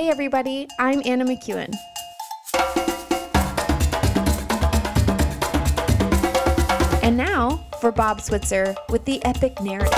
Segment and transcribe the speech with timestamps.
[0.00, 1.74] Hey, everybody, I'm Anna McEwen.
[7.02, 9.92] And now for Bob Switzer with the epic narrative.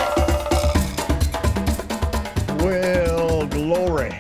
[2.65, 4.19] Well, glory.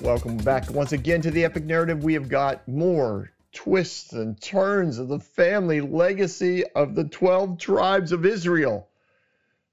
[0.00, 2.02] Welcome back once again to the epic narrative.
[2.02, 8.12] We have got more twists and turns of the family legacy of the 12 tribes
[8.12, 8.88] of Israel.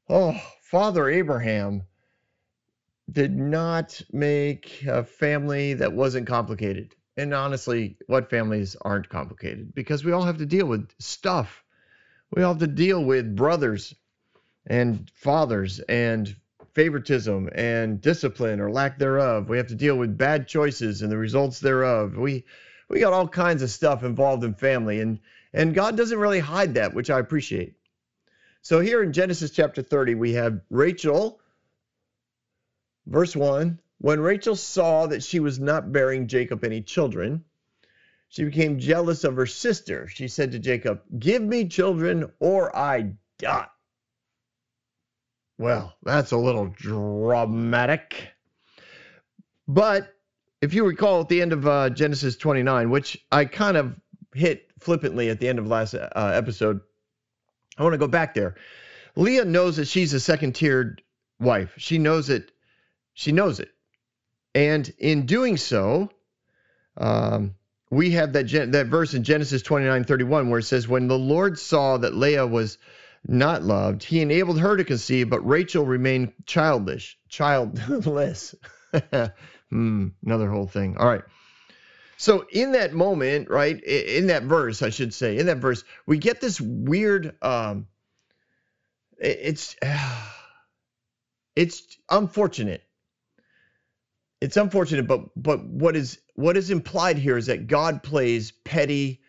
[0.10, 1.84] Oh, Father Abraham
[3.12, 6.96] did not make a family that wasn't complicated.
[7.18, 9.74] And honestly, what families aren't complicated?
[9.74, 11.64] Because we all have to deal with stuff.
[12.32, 13.94] We all have to deal with brothers
[14.66, 16.36] and fathers and
[16.74, 19.48] favoritism and discipline or lack thereof.
[19.48, 22.18] We have to deal with bad choices and the results thereof.
[22.18, 22.46] We
[22.90, 25.20] we got all kinds of stuff involved in family and
[25.54, 27.76] and God doesn't really hide that, which I appreciate.
[28.62, 31.40] So here in Genesis chapter 30 we have Rachel
[33.06, 37.46] verse 1 when Rachel saw that she was not bearing Jacob any children
[38.36, 40.10] she became jealous of her sister.
[40.10, 43.68] She said to Jacob, "Give me children or I die."
[45.58, 48.34] Well, that's a little dramatic.
[49.70, 50.14] But
[50.62, 53.96] if you recall at the end of uh, Genesis 29, which I kind of
[54.34, 56.82] hit flippantly at the end of last uh, episode,
[57.78, 58.56] I want to go back there.
[59.16, 61.02] Leah knows that she's a second tiered
[61.40, 61.74] wife.
[61.78, 62.52] She knows it.
[63.16, 63.72] She knows it.
[64.54, 66.10] And in doing so,
[66.98, 67.56] um,
[67.90, 71.58] we have that, that verse in Genesis 29 31 where it says, When the Lord
[71.58, 72.78] saw that Leah was
[73.26, 78.54] not loved, he enabled her to conceive, but Rachel remained childish, childless.
[79.70, 80.98] hmm, another whole thing.
[80.98, 81.24] All right.
[82.18, 86.18] So in that moment, right, in that verse, I should say, in that verse, we
[86.18, 87.36] get this weird.
[87.42, 87.88] Um,
[89.18, 89.76] it's
[91.56, 92.85] it's unfortunate.
[94.46, 99.22] It's unfortunate, but but what is what is implied here is that God plays petty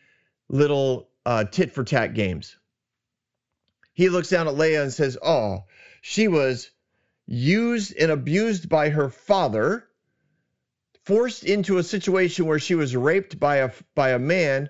[0.50, 2.54] little uh, tit for tat games.
[3.94, 5.64] He looks down at Leah and says, "Oh,
[6.02, 6.70] she was
[7.24, 9.88] used and abused by her father."
[11.06, 14.68] forced into a situation where she was raped by a by a man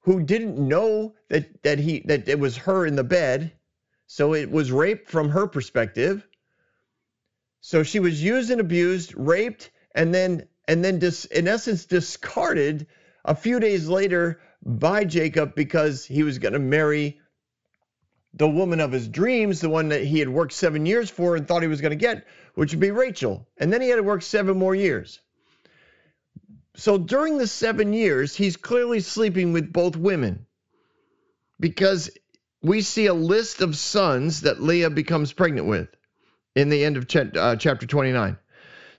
[0.00, 3.50] who didn't know that that he that it was her in the bed
[4.06, 6.28] so it was rape from her perspective
[7.62, 12.86] so she was used and abused raped and then and then dis, in essence discarded
[13.24, 17.20] a few days later by Jacob because he was going to marry
[18.34, 21.48] the woman of his dreams, the one that he had worked 7 years for and
[21.48, 23.48] thought he was going to get, which would be Rachel.
[23.58, 25.18] And then he had to work 7 more years.
[26.76, 30.46] So during the seven years, he's clearly sleeping with both women
[31.58, 32.10] because
[32.62, 35.88] we see a list of sons that Leah becomes pregnant with
[36.54, 38.38] in the end of ch- uh, chapter 29.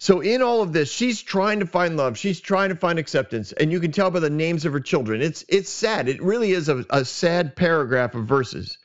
[0.01, 2.17] So in all of this, she's trying to find love.
[2.17, 5.21] She's trying to find acceptance, and you can tell by the names of her children.
[5.21, 6.09] It's it's sad.
[6.09, 8.79] It really is a, a sad paragraph of verses.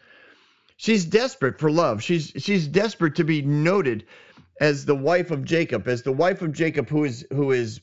[0.77, 2.03] She's desperate for love.
[2.03, 4.05] She's she's desperate to be noted
[4.61, 7.81] as the wife of Jacob, as the wife of Jacob who is who is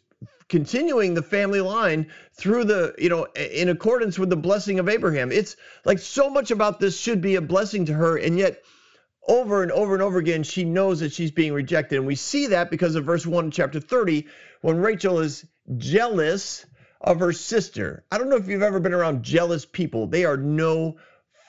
[0.47, 5.31] continuing the family line through the you know in accordance with the blessing of Abraham.
[5.31, 5.55] It's
[5.85, 8.61] like so much about this should be a blessing to her and yet
[9.27, 12.47] over and over and over again she knows that she's being rejected and we see
[12.47, 14.27] that because of verse 1 chapter 30
[14.61, 15.45] when Rachel is
[15.77, 16.65] jealous
[17.01, 18.05] of her sister.
[18.11, 20.07] I don't know if you've ever been around jealous people.
[20.07, 20.97] They are no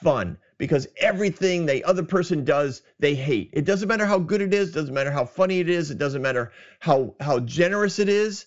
[0.03, 4.53] fun because everything the other person does they hate it doesn't matter how good it
[4.53, 8.45] is doesn't matter how funny it is it doesn't matter how how generous it is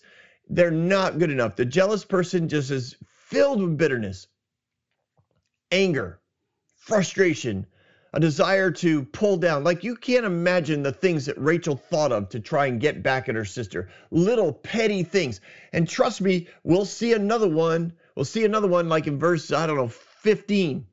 [0.49, 1.55] they're not good enough.
[1.55, 4.27] The jealous person just is filled with bitterness,
[5.71, 6.19] anger,
[6.75, 7.67] frustration,
[8.13, 9.63] a desire to pull down.
[9.63, 13.29] Like you can't imagine the things that Rachel thought of to try and get back
[13.29, 13.89] at her sister.
[14.11, 15.41] Little petty things.
[15.73, 17.93] And trust me, we'll see another one.
[18.15, 20.85] We'll see another one like in verse, I don't know, 15.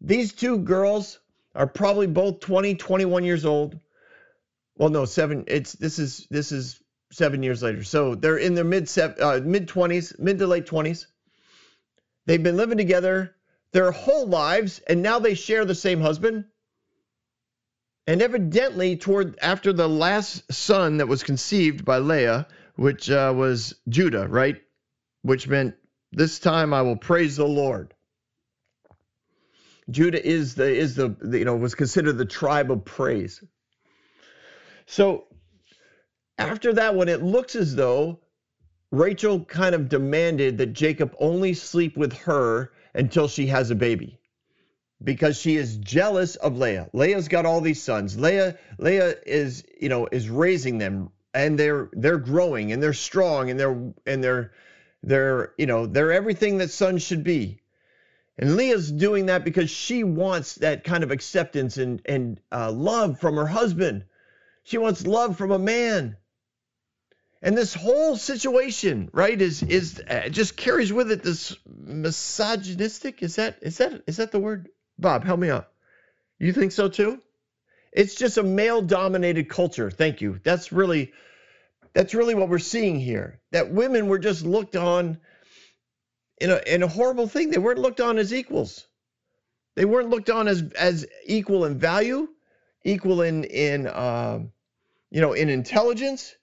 [0.00, 1.18] These two girls
[1.54, 3.78] are probably both 20, 21 years old.
[4.76, 5.44] Well, no, seven.
[5.48, 6.80] It's this is this is
[7.10, 7.82] seven years later.
[7.82, 11.08] So they're in their mid uh, mid twenties, mid to late twenties.
[12.26, 13.34] They've been living together
[13.72, 16.44] their whole lives, and now they share the same husband.
[18.06, 23.74] And evidently, toward after the last son that was conceived by Leah, which uh, was
[23.88, 24.56] Judah, right?
[25.22, 25.74] Which meant
[26.12, 27.92] this time I will praise the Lord.
[29.90, 33.42] Judah is the is the, the you know was considered the tribe of praise.
[34.86, 35.26] So
[36.38, 38.20] after that one, it looks as though
[38.90, 44.18] Rachel kind of demanded that Jacob only sleep with her until she has a baby
[45.02, 46.88] because she is jealous of Leah.
[46.92, 48.18] Leah's got all these sons.
[48.18, 53.50] Leah Leah is, you know, is raising them and they're they're growing and they're strong
[53.50, 54.52] and they're and they're
[55.02, 57.60] they're you know they're everything that sons should be.
[58.40, 63.20] And Leah's doing that because she wants that kind of acceptance and and uh, love
[63.20, 64.04] from her husband.
[64.64, 66.16] She wants love from a man.
[67.40, 73.22] And this whole situation, right, is is uh, just carries with it this misogynistic.
[73.22, 74.68] Is that is that is that the word?
[74.98, 75.68] Bob, help me out.
[76.40, 77.20] You think so too?
[77.92, 79.90] It's just a male-dominated culture.
[79.90, 80.40] Thank you.
[80.42, 81.12] That's really
[81.92, 83.40] that's really what we're seeing here.
[83.52, 85.18] That women were just looked on
[86.40, 87.50] in a in a horrible thing.
[87.50, 88.86] They weren't looked on as equals.
[89.76, 92.28] They weren't looked on as as equal in value,
[92.84, 94.40] equal in in uh,
[95.10, 96.34] you know in intelligence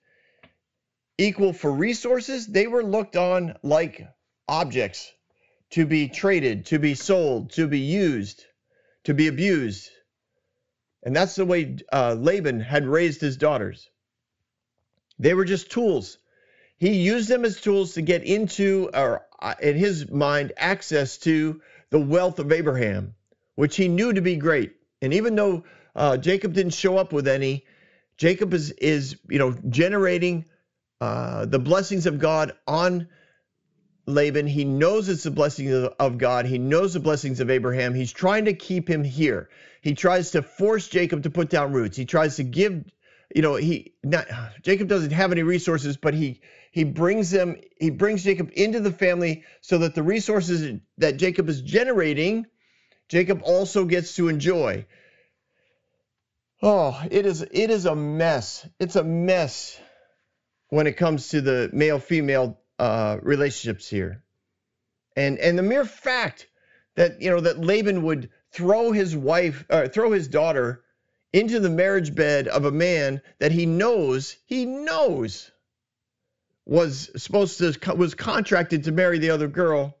[1.18, 4.06] equal for resources, they were looked on like
[4.48, 5.12] objects
[5.70, 8.44] to be traded, to be sold, to be used,
[9.04, 9.90] to be abused.
[11.02, 13.88] And that's the way uh, Laban had raised his daughters.
[15.18, 16.18] They were just tools.
[16.78, 21.62] He used them as tools to get into, or uh, in his mind, access to
[21.90, 23.14] the wealth of Abraham,
[23.54, 24.74] which he knew to be great.
[25.00, 25.64] And even though
[25.94, 27.64] uh, Jacob didn't show up with any,
[28.18, 30.44] Jacob is, is you know, generating
[31.00, 33.08] uh, the blessings of God on
[34.06, 34.46] Laban.
[34.46, 36.46] He knows it's the blessings of God.
[36.46, 37.94] He knows the blessings of Abraham.
[37.94, 39.48] He's trying to keep him here.
[39.82, 41.96] He tries to force Jacob to put down roots.
[41.96, 42.84] He tries to give,
[43.34, 44.26] you know, he not
[44.62, 46.40] Jacob doesn't have any resources, but he
[46.70, 47.56] he brings them.
[47.78, 52.46] He brings Jacob into the family so that the resources that Jacob is generating,
[53.08, 54.86] Jacob also gets to enjoy.
[56.62, 58.66] Oh, it is it is a mess.
[58.78, 59.78] It's a mess
[60.68, 64.22] when it comes to the male female uh, relationships here.
[65.16, 66.46] And and the mere fact
[66.94, 70.82] that you know that Laban would throw his wife uh, throw his daughter
[71.32, 75.50] into the marriage bed of a man that he knows he knows
[76.64, 79.96] was supposed to was contracted to marry the other girl.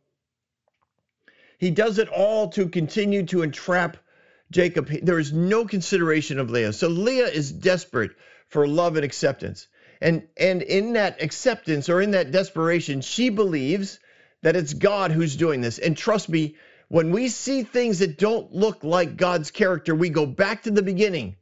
[1.58, 3.96] He does it all to continue to entrap
[4.50, 4.88] Jacob.
[4.88, 6.72] There is no consideration of Leah.
[6.72, 8.10] So Leah is desperate
[8.48, 9.68] for love and acceptance.
[10.00, 13.98] And and in that acceptance or in that desperation, she believes
[14.42, 15.78] that it's God who's doing this.
[15.78, 16.56] And trust me,
[16.88, 20.82] when we see things that don't look like God's character, we go back to the
[20.82, 21.36] beginning,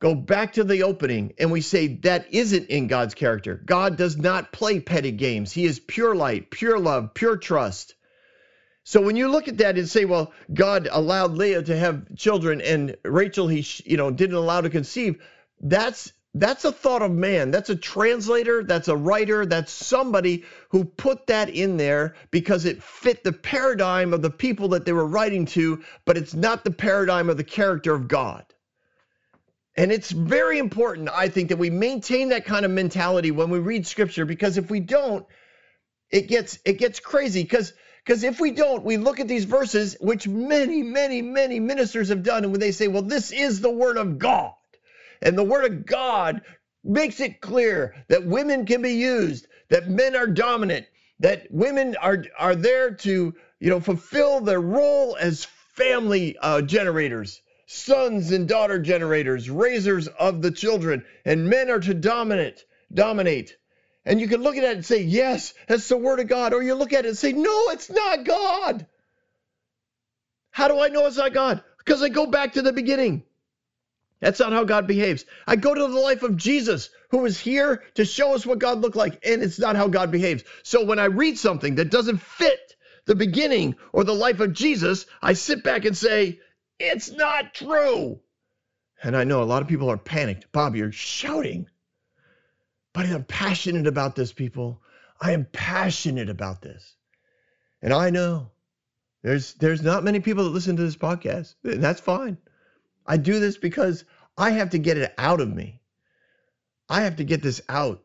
[0.00, 3.60] go back to the opening, and we say that isn't in God's character.
[3.64, 5.52] God does not play petty games.
[5.52, 7.94] He is pure light, pure love, pure trust.
[8.82, 12.60] So when you look at that and say, well, God allowed Leah to have children
[12.60, 15.22] and Rachel he you know didn't allow to conceive,
[15.60, 17.52] that's that's a thought of man.
[17.52, 18.64] That's a translator.
[18.64, 19.46] That's a writer.
[19.46, 24.68] That's somebody who put that in there because it fit the paradigm of the people
[24.70, 28.44] that they were writing to, but it's not the paradigm of the character of God.
[29.76, 33.60] And it's very important, I think, that we maintain that kind of mentality when we
[33.60, 35.26] read scripture because if we don't,
[36.10, 37.72] it gets it gets crazy because
[38.04, 42.22] because if we don't, we look at these verses, which many, many, many ministers have
[42.22, 44.52] done, and when they say, well, this is the word of God.
[45.24, 46.42] And the Word of God
[46.84, 50.86] makes it clear that women can be used, that men are dominant,
[51.20, 57.40] that women are are there to you know fulfill their role as family uh, generators,
[57.66, 63.56] sons and daughter generators, raisers of the children, and men are to dominate, dominate.
[64.04, 66.52] And you can look at it and say, yes, that's the word of God.
[66.52, 68.86] Or you look at it and say, no, it's not God.
[70.50, 71.64] How do I know it's not God?
[71.78, 73.24] Because I go back to the beginning.
[74.24, 75.26] That's not how God behaves.
[75.46, 78.80] I go to the life of Jesus, who was here to show us what God
[78.80, 80.44] looked like, and it's not how God behaves.
[80.62, 85.04] So when I read something that doesn't fit the beginning or the life of Jesus,
[85.20, 86.40] I sit back and say,
[86.78, 88.18] it's not true.
[89.02, 90.50] And I know a lot of people are panicked.
[90.52, 91.66] Bob, you're shouting.
[92.94, 94.80] But I'm passionate about this, people.
[95.20, 96.96] I am passionate about this.
[97.82, 98.52] And I know
[99.22, 101.56] there's there's not many people that listen to this podcast.
[101.62, 102.38] And that's fine.
[103.06, 104.04] I do this because
[104.36, 105.80] I have to get it out of me.
[106.88, 108.00] I have to get this out.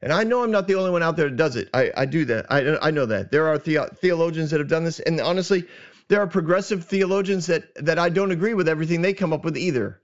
[0.00, 1.68] And I know I'm not the only one out there that does it.
[1.72, 2.46] I, I do that.
[2.50, 3.30] I, I know that.
[3.30, 4.98] There are the, theologians that have done this.
[4.98, 5.64] And honestly,
[6.08, 9.56] there are progressive theologians that, that I don't agree with everything they come up with
[9.56, 10.00] either.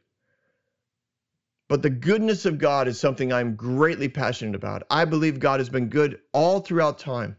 [1.69, 4.85] But the goodness of God is something I'm greatly passionate about.
[4.89, 7.37] I believe God has been good all throughout time.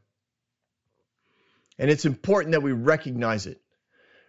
[1.80, 3.62] And it's important that we recognize it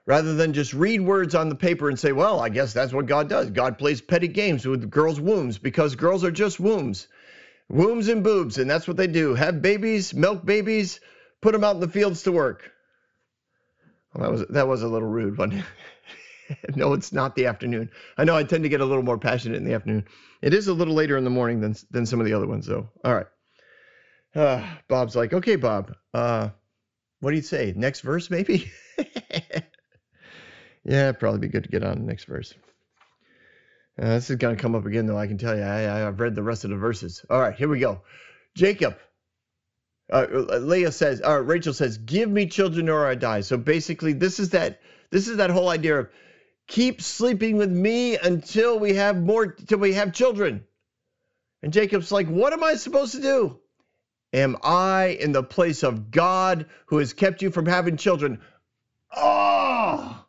[0.07, 3.07] rather than just read words on the paper and say, well, I guess that's what
[3.07, 3.51] God does.
[3.51, 7.09] God plays petty games with girls' wombs because girls are just wombs,
[7.69, 9.35] wombs and boobs, and that's what they do.
[9.35, 11.01] Have babies, milk babies,
[11.41, 12.71] put them out in the fields to work.
[14.15, 15.65] Well, that was that was a little rude, wasn't
[16.75, 17.91] no, it's not the afternoon.
[18.17, 20.07] I know I tend to get a little more passionate in the afternoon.
[20.43, 22.67] It is a little later in the morning than than some of the other ones,
[22.67, 22.89] though.
[23.05, 23.27] All right.
[24.35, 25.95] Uh, Bob's like, okay, Bob.
[26.15, 26.51] Uh,
[27.21, 27.73] what do you say?
[27.77, 28.71] Next verse, maybe?
[30.85, 32.55] yeah, probably be good to get on the next verse.
[34.01, 35.19] Uh, this is going to come up again, though.
[35.19, 37.25] I can tell you, I, I've read the rest of the verses.
[37.29, 38.03] All right, here we go.
[38.55, 38.97] Jacob.
[40.13, 40.27] Uh,
[40.59, 44.51] Leah says, or Rachel says, "Give me children or I die." So basically, this is
[44.51, 44.81] that.
[45.11, 46.09] This is that whole idea of
[46.67, 50.65] keep sleeping with me until we have more, till we have children.
[51.63, 53.61] And Jacob's like, "What am I supposed to do?
[54.33, 58.41] Am I in the place of God who has kept you from having children?"
[59.15, 60.25] Oh,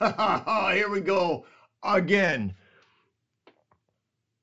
[0.72, 1.44] here we go
[1.82, 2.54] again.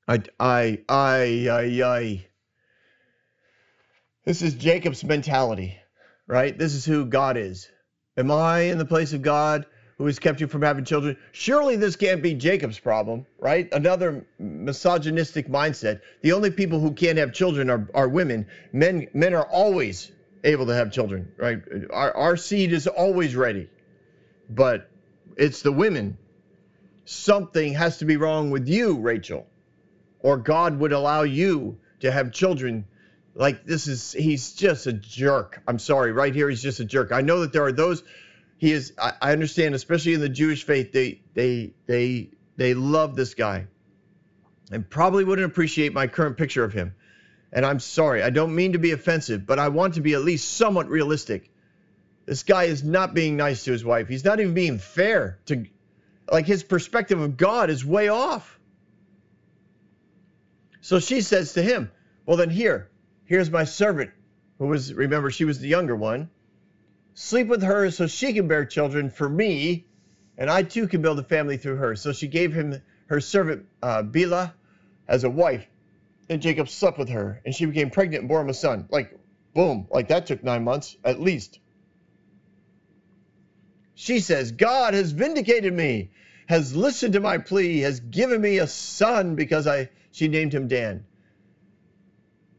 [0.06, 2.26] I, I, I, I, I.
[4.24, 5.76] This is Jacob's mentality,
[6.28, 6.56] right?
[6.56, 7.68] This is who God is.
[8.16, 11.16] Am I in the place of God who has kept you from having children?
[11.32, 13.68] Surely this can't be Jacob's problem, right?
[13.72, 16.02] Another misogynistic mindset.
[16.22, 18.46] The only people who can't have children are, are women.
[18.72, 20.12] Men, men are always
[20.44, 21.60] able to have children, right?
[21.90, 23.68] Our, our seed is always ready,
[24.48, 24.88] but
[25.38, 26.18] it's the women.
[27.04, 29.46] Something has to be wrong with you, Rachel
[30.20, 32.86] or God would allow you to have children.
[33.34, 35.62] Like this is he's just a jerk.
[35.66, 37.12] I'm sorry, right here he's just a jerk.
[37.12, 38.02] I know that there are those
[38.56, 43.14] he is I, I understand, especially in the Jewish faith, they they they they love
[43.14, 43.66] this guy
[44.70, 46.94] and probably wouldn't appreciate my current picture of him.
[47.52, 50.22] And I'm sorry, I don't mean to be offensive, but I want to be at
[50.22, 51.50] least somewhat realistic.
[52.28, 54.06] This guy is not being nice to his wife.
[54.06, 55.64] He's not even being fair to
[56.30, 58.60] like his perspective of God is way off.
[60.82, 61.90] So she says to him,
[62.26, 62.90] Well, then here,
[63.24, 64.10] here's my servant,
[64.58, 66.28] who was, remember, she was the younger one.
[67.14, 69.86] Sleep with her so she can bear children for me,
[70.36, 71.96] and I too can build a family through her.
[71.96, 74.52] So she gave him her servant uh, Bilhah
[75.08, 75.66] as a wife.
[76.28, 78.86] And Jacob slept with her, and she became pregnant and bore him a son.
[78.90, 79.18] Like,
[79.54, 81.58] boom, like that took nine months at least.
[84.00, 86.12] She says, God has vindicated me,
[86.46, 90.68] has listened to my plea, has given me a son because I she named him
[90.68, 91.04] Dan.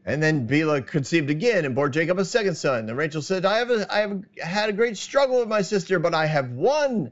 [0.04, 2.90] And then Bilhah conceived again and bore Jacob a second son.
[2.90, 5.98] And Rachel said, I have, a, I have had a great struggle with my sister,
[5.98, 7.10] but I have won,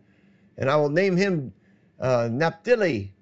[0.58, 1.54] and I will name him
[1.99, 3.14] uh, Naphtali.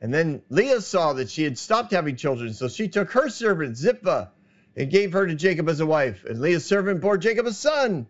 [0.00, 3.76] And then Leah saw that she had stopped having children, so she took her servant
[3.76, 4.30] Zilpah
[4.76, 6.24] and gave her to Jacob as a wife.
[6.24, 8.06] And Leah's servant bore Jacob a son.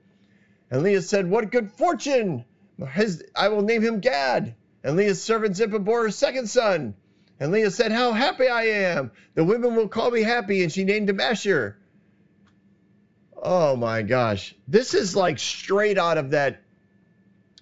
[0.72, 2.46] And Leah said, What good fortune!
[2.94, 4.54] His, I will name him Gad.
[4.82, 6.94] And Leah's servant Zilpah bore her second son.
[7.38, 9.10] And Leah said, How happy I am!
[9.34, 10.62] The women will call me happy.
[10.62, 11.76] And she named him Asher.
[13.36, 14.54] Oh my gosh.
[14.66, 16.62] This is like straight out of that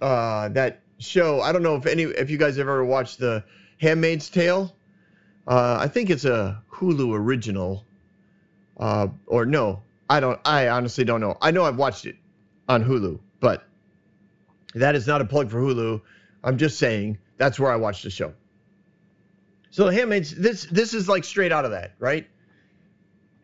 [0.01, 1.41] uh that show.
[1.41, 3.43] I don't know if any if you guys have ever watched the
[3.79, 4.73] Handmaid's Tale.
[5.49, 7.85] Uh, I think it's a Hulu original.
[8.77, 11.37] Uh, or no, I don't I honestly don't know.
[11.43, 12.15] I know I've watched it
[12.71, 13.65] on Hulu, but
[14.75, 16.01] that is not a plug for Hulu.
[16.45, 18.33] I'm just saying that's where I watched the show.
[19.71, 22.29] So the Handmaid's this this is like straight out of that, right?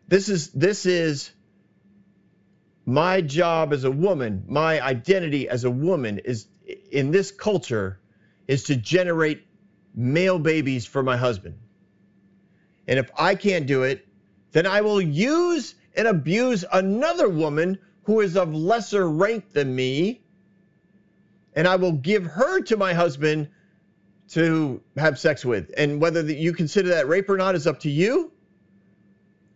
[0.07, 1.31] This is this is
[2.85, 6.47] my job as a woman, my identity as a woman is
[6.89, 7.99] in this culture
[8.47, 9.45] is to generate
[9.93, 11.59] male babies for my husband.
[12.87, 14.07] And if I can't do it,
[14.53, 20.21] then I will use and abuse another woman who is of lesser rank than me,
[21.53, 23.49] and I will give her to my husband
[24.29, 25.73] to have sex with.
[25.75, 28.31] And whether the, you consider that rape or not is up to you.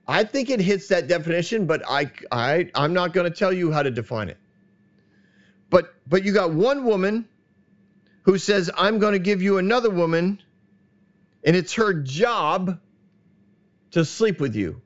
[0.05, 3.71] I think it hits that definition, but I, I, I'm not going to tell you
[3.71, 4.37] how to define it.
[5.69, 7.29] But, but you got one woman
[8.23, 10.41] who says, I'm going to give you another woman,
[11.45, 12.81] and it's her job
[13.91, 14.81] to sleep with you.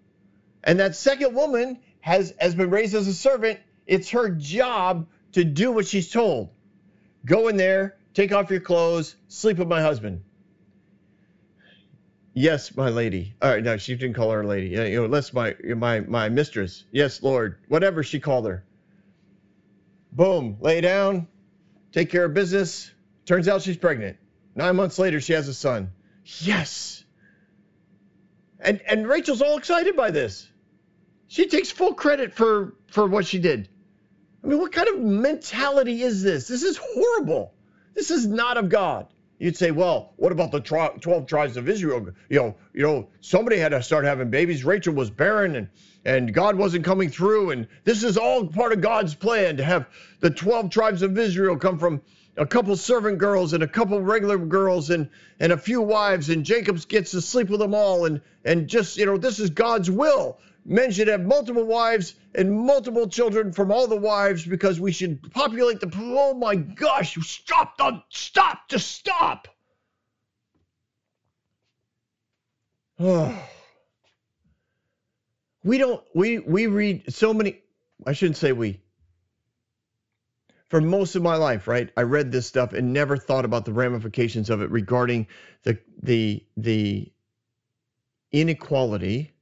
[0.64, 3.60] And that second woman has, has been raised as a servant.
[3.86, 6.50] It's her job to do what she's told.
[7.26, 10.24] Go in there, Take off your clothes, sleep with my husband.
[12.34, 13.36] Yes, my lady.
[13.42, 14.68] All right, no, she didn't call her a lady.
[14.68, 16.86] You know, that's my my my mistress.
[16.92, 17.58] Yes, Lord.
[17.68, 18.64] Whatever she called her.
[20.14, 21.28] Boom, lay down,
[21.92, 22.90] take care of business.
[23.26, 24.16] Turns out she's pregnant.
[24.56, 25.92] Nine months later, she has a son.
[26.40, 27.04] Yes.
[28.62, 30.50] And and Rachel's all excited by this.
[31.28, 33.70] She takes full credit for for what she did.
[34.44, 36.48] I mean, what kind of mentality is this?
[36.48, 37.54] This is horrible.
[37.96, 39.08] This is not of God.
[39.40, 42.08] You'd say, well, what about the 12 tribes of Israel?
[42.30, 44.64] You know, you know, somebody had to start having babies.
[44.64, 45.70] Rachel was barren and
[46.06, 49.88] and God wasn't coming through and this is all part of God's plan to have
[50.20, 52.02] the 12 tribes of Israel come from
[52.38, 56.46] a couple servant girls and a couple regular girls and and a few wives and
[56.46, 59.90] Jacob gets to sleep with them all and and just you know this is God's
[59.90, 60.38] will.
[60.68, 65.32] Men should have multiple wives and multiple children from all the wives because we should
[65.32, 69.48] populate the oh my gosh, you stop the stop just stop.
[73.00, 73.48] Oh.
[75.64, 77.60] We don't we we read so many
[78.06, 78.82] I shouldn't say we
[80.70, 81.90] for most of my life, right?
[81.98, 85.26] I read this stuff and never thought about the ramifications of it regarding
[85.64, 87.12] the the the
[88.32, 89.35] inequality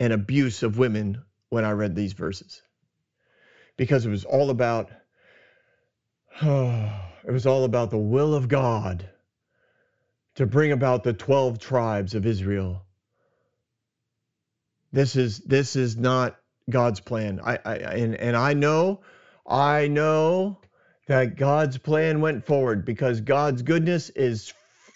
[0.00, 2.62] and abuse of women when I read these verses.
[3.76, 4.90] Because it was all about
[6.42, 6.90] oh,
[7.24, 9.08] it was all about the will of God
[10.36, 12.82] to bring about the 12 tribes of Israel.
[14.90, 16.36] This is this is not
[16.68, 17.40] God's plan.
[17.44, 19.02] I, I and and I know
[19.46, 20.60] I know
[21.06, 24.52] that God's plan went forward because God's goodness is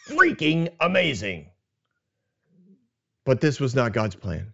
[0.09, 1.51] freaking amazing.
[3.25, 4.54] But this was not God's plan.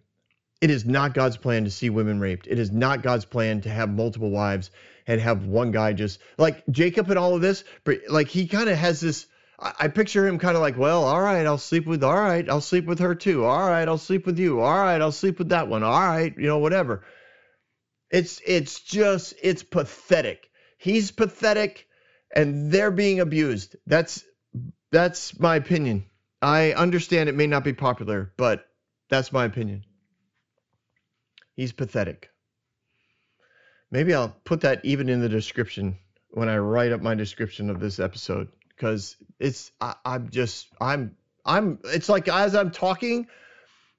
[0.61, 2.47] It is not God's plan to see women raped.
[2.47, 4.69] It is not God's plan to have multiple wives
[5.07, 7.63] and have one guy just like Jacob and all of this.
[7.83, 9.25] But like he kind of has this.
[9.59, 12.03] I, I picture him kind of like, well, all right, I'll sleep with.
[12.03, 13.43] All right, I'll sleep with her too.
[13.43, 14.61] All right, I'll sleep with you.
[14.61, 15.81] All right, I'll sleep with that one.
[15.81, 17.03] All right, you know, whatever.
[18.11, 20.49] It's it's just it's pathetic.
[20.77, 21.87] He's pathetic
[22.35, 23.75] and they're being abused.
[23.87, 24.23] That's
[24.91, 26.05] that's my opinion.
[26.41, 28.65] I understand it may not be popular, but
[29.09, 29.85] that's my opinion.
[31.61, 32.31] He's pathetic.
[33.91, 35.99] Maybe I'll put that even in the description
[36.31, 41.15] when I write up my description of this episode because it's I, I'm just I'm
[41.45, 43.27] I'm it's like as I'm talking,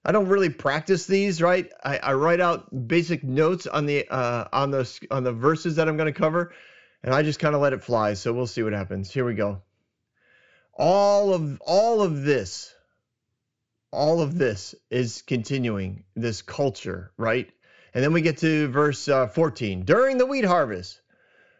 [0.04, 1.70] I don't really practice these, right?
[1.84, 5.86] I, I write out basic notes on the uh, on the on the verses that
[5.86, 6.52] I'm going to cover,
[7.04, 8.14] and I just kind of let it fly.
[8.14, 9.08] So we'll see what happens.
[9.08, 9.62] Here we go.
[10.74, 12.74] All of all of this,
[13.92, 17.48] all of this is continuing this culture, right?
[17.94, 19.84] And then we get to verse uh, 14.
[19.84, 21.00] During the wheat harvest,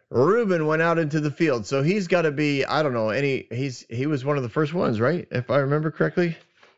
[0.09, 1.65] Reuben went out into the field.
[1.65, 4.49] So he's got to be, I don't know, any he's he was one of the
[4.49, 5.27] first ones, right?
[5.31, 6.35] If I remember correctly.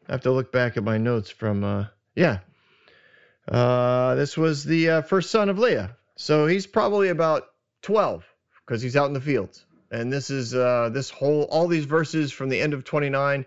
[0.07, 2.39] I have to look back at my notes from, uh, yeah.
[3.47, 5.95] Uh, this was the uh, first son of Leah.
[6.15, 7.47] So he's probably about
[7.81, 8.23] 12
[8.65, 9.65] because he's out in the fields.
[9.91, 13.45] And this is uh, this whole, all these verses from the end of 29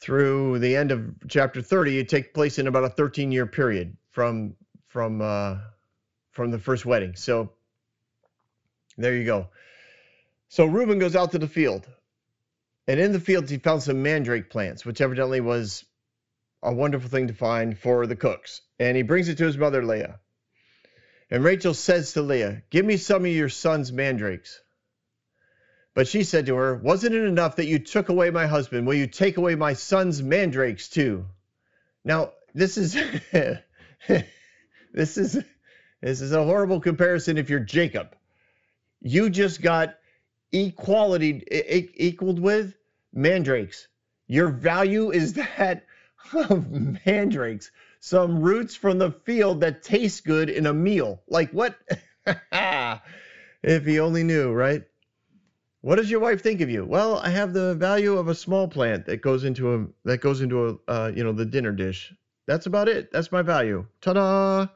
[0.00, 3.96] through the end of chapter 30, it takes place in about a 13 year period
[4.10, 4.54] from,
[4.86, 5.58] from, uh,
[6.30, 7.14] from the first wedding.
[7.16, 7.52] So
[8.96, 9.48] there you go.
[10.48, 11.86] So Reuben goes out to the field
[12.88, 15.84] and in the fields, he found some mandrake plants, which evidently was
[16.62, 18.62] a wonderful thing to find for the cooks.
[18.80, 20.18] And he brings it to his mother, Leah.
[21.30, 24.58] And Rachel says to Leah, Give me some of your son's mandrakes.
[25.98, 28.86] But she said to her, Wasn't it enough that you took away my husband?
[28.86, 31.26] Will you take away my son's mandrakes too?
[32.04, 32.92] Now, this is
[34.92, 35.42] this is
[36.00, 38.14] this is a horrible comparison if you're Jacob.
[39.00, 39.96] You just got
[40.52, 42.74] equality e- equaled with
[43.12, 43.88] mandrakes.
[44.28, 45.84] Your value is that
[46.32, 46.70] of
[47.04, 51.22] mandrakes, some roots from the field that taste good in a meal.
[51.26, 51.76] Like what?
[52.52, 54.84] if he only knew, right?
[55.80, 56.84] What does your wife think of you?
[56.84, 60.40] Well, I have the value of a small plant that goes into a that goes
[60.40, 62.12] into a uh, you know the dinner dish.
[62.46, 63.12] That's about it.
[63.12, 63.86] That's my value.
[64.00, 64.68] Ta-da!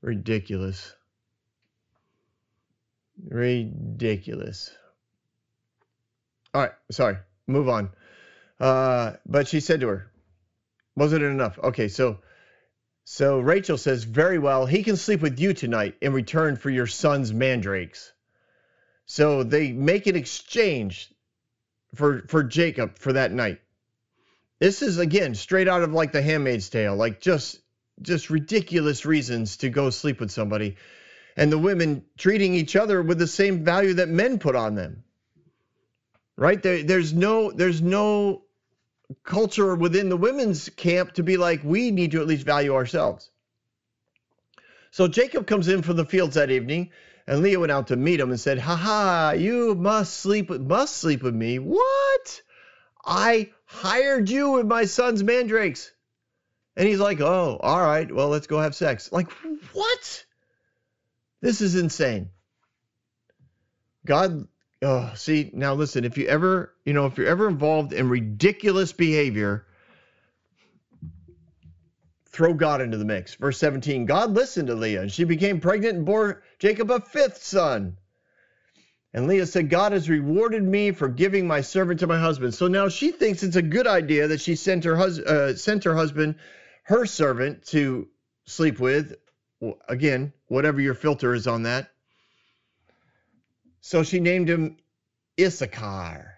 [0.00, 0.94] Ridiculous.
[3.28, 4.70] Ridiculous.
[6.54, 7.90] All right, sorry move on.
[8.60, 10.12] Uh, but she said to her,
[10.94, 11.58] wasn't it enough?
[11.58, 12.18] Okay, so
[13.04, 16.86] so Rachel says, very well, he can sleep with you tonight in return for your
[16.86, 18.12] son's mandrakes.
[19.08, 21.12] So they make an exchange
[21.96, 23.60] for for Jacob for that night.
[24.60, 27.58] This is again straight out of like the Handmaid's Tale, like just
[28.00, 30.76] just ridiculous reasons to go sleep with somebody,
[31.36, 35.02] and the women treating each other with the same value that men put on them
[36.38, 36.62] right?
[36.62, 38.42] There, there's no there's no
[39.24, 43.30] culture within the women's camp to be like we need to at least value ourselves.
[44.90, 46.90] So Jacob comes in from the fields that evening,
[47.28, 49.30] and Leah went out to meet him and said, "Ha ha!
[49.32, 51.58] You must sleep must sleep with me.
[51.58, 52.42] What?
[53.04, 55.92] I hired you with my son's mandrakes."
[56.76, 58.10] And he's like, "Oh, all right.
[58.10, 59.30] Well, let's go have sex." Like,
[59.72, 60.24] what?
[61.40, 62.30] This is insane.
[64.06, 64.48] God
[64.80, 68.92] Oh, see, now listen, if you ever, you know, if you're ever involved in ridiculous
[68.92, 69.66] behavior,
[72.30, 73.34] throw God into the mix.
[73.34, 77.42] Verse 17 God listened to Leah, and she became pregnant and bore Jacob a fifth
[77.42, 77.96] son.
[79.14, 82.54] And Leah said, God has rewarded me for giving my servant to my husband.
[82.54, 85.84] So now she thinks it's a good idea that she sent her, hus- uh, sent
[85.84, 86.36] her husband,
[86.82, 88.08] her servant, to
[88.44, 89.16] sleep with.
[89.88, 91.90] Again, whatever your filter is on that.
[93.80, 94.76] So she named him
[95.40, 96.34] Issachar.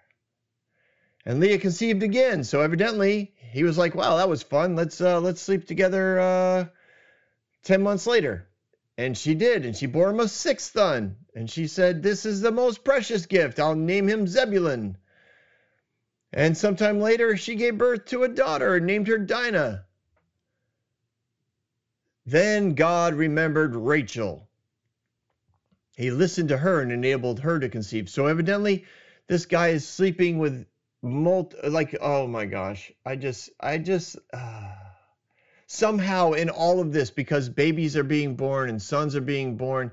[1.26, 2.44] And Leah conceived again.
[2.44, 4.76] So evidently he was like, "Wow, that was fun.
[4.76, 6.64] Let's uh, let's sleep together." Uh,
[7.62, 8.48] Ten months later,
[8.96, 11.16] and she did, and she bore him a sixth son.
[11.34, 13.60] And she said, "This is the most precious gift.
[13.60, 14.96] I'll name him Zebulun."
[16.32, 19.84] And sometime later, she gave birth to a daughter and named her Dinah.
[22.24, 24.48] Then God remembered Rachel
[26.00, 28.08] he listened to her and enabled her to conceive.
[28.08, 28.86] So evidently,
[29.26, 30.66] this guy is sleeping with
[31.02, 32.92] multi, like, oh my gosh.
[33.04, 34.72] I just, I just, uh,
[35.66, 39.92] somehow in all of this, because babies are being born and sons are being born,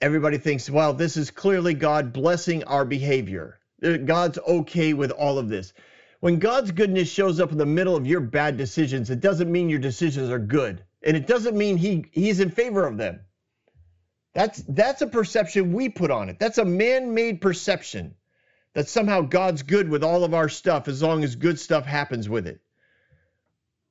[0.00, 3.58] everybody thinks, well, this is clearly God blessing our behavior.
[3.82, 5.72] Uh, God's okay with all of this.
[6.20, 9.68] When God's goodness shows up in the middle of your bad decisions, it doesn't mean
[9.68, 10.82] your decisions are good.
[11.02, 13.20] And it doesn't mean he, he's in favor of them.
[14.34, 16.38] That's that's a perception we put on it.
[16.38, 18.16] That's a man-made perception
[18.76, 22.28] that somehow God's good with all of our stuff as long as good stuff happens
[22.28, 22.60] with it.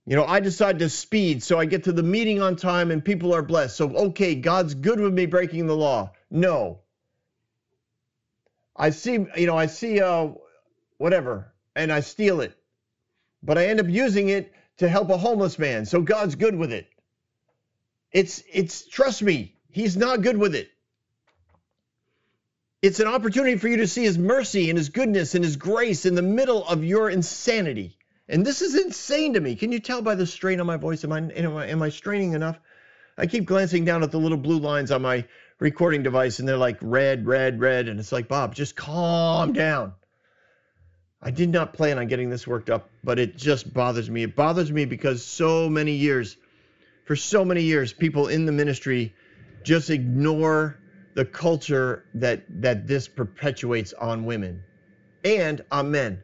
[0.05, 3.03] You know, I decide to speed so I get to the meeting on time and
[3.03, 3.75] people are blessed.
[3.75, 6.11] So okay, God's good with me breaking the law.
[6.29, 6.81] No.
[8.75, 10.27] I see, you know, I see uh
[10.97, 12.55] whatever and I steal it.
[13.41, 15.87] But I end up using it to help a homeless man.
[15.87, 16.87] So God's good with it.
[18.11, 20.69] It's it's trust me, He's not good with it.
[22.85, 26.05] It's an opportunity for you to see his mercy and his goodness and his grace
[26.05, 27.97] in the middle of your insanity.
[28.29, 29.55] And this is insane to me.
[29.55, 31.03] Can you tell by the strain on my voice?
[31.03, 32.59] Am I, am I, am I straining enough?
[33.17, 35.25] I keep glancing down at the little blue lines on my
[35.57, 37.87] recording device and they're like red, red, red.
[37.87, 39.93] And it's like, Bob, just calm down.
[41.19, 44.21] I did not plan on getting this worked up, but it just bothers me.
[44.21, 46.37] It bothers me because so many years,
[47.05, 49.15] for so many years, people in the ministry
[49.63, 50.77] just ignore
[51.15, 54.61] the culture that that this perpetuates on women
[55.23, 56.21] and on men.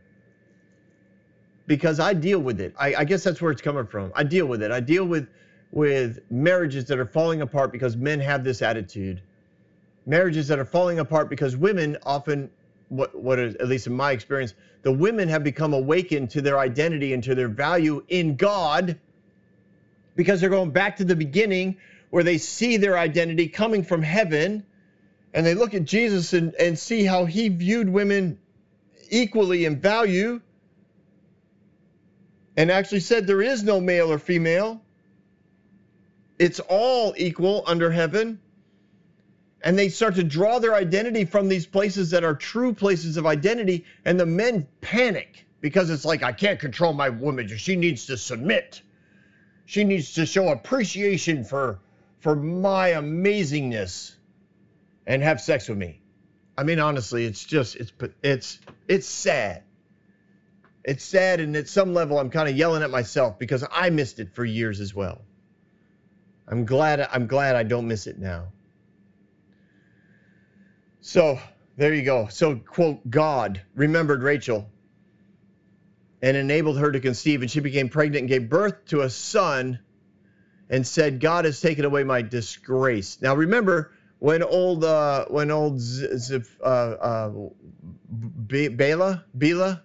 [1.65, 2.75] Because i deal with it.
[2.77, 4.11] I, I, guess that's where it's coming from.
[4.13, 4.71] I deal with it.
[4.71, 5.27] I deal with
[5.71, 9.21] with marriages that are falling apart because men have this attitude.
[10.05, 12.49] Marriages that are falling apart because women often
[12.89, 16.59] what what is at least in my experience the women have become awakened to their
[16.59, 18.99] identity and to their value in god
[20.17, 21.77] because they're going back to the beginning
[22.09, 24.65] where they see their identity coming from heaven
[25.33, 28.39] and they look at Jesus and, and see how he viewed women
[29.09, 30.41] equally in value
[32.57, 34.81] and actually said there is no male or female.
[36.37, 38.39] It's all equal under heaven.
[39.63, 43.25] And they start to draw their identity from these places that are true places of
[43.25, 43.85] identity.
[44.05, 47.47] And the men panic because it's like, I can't control my woman.
[47.47, 48.81] She needs to submit.
[49.65, 51.79] She needs to show appreciation for
[52.19, 54.15] for my amazingness
[55.05, 56.01] and have sex with me.
[56.57, 59.63] I mean, honestly, it's just it's it's it's sad.
[60.83, 64.19] It's sad, and at some level, I'm kind of yelling at myself because I missed
[64.19, 65.21] it for years as well.
[66.47, 68.47] I'm glad I'm glad I don't miss it now.
[71.01, 71.39] So
[71.77, 72.27] there you go.
[72.29, 74.69] So quote God remembered Rachel
[76.21, 79.79] and enabled her to conceive, and she became pregnant and gave birth to a son
[80.69, 83.19] and said, God has taken away my disgrace.
[83.21, 87.31] Now remember, when old uh, when old Z- Z- uh, uh,
[88.45, 89.81] B- Bela Bela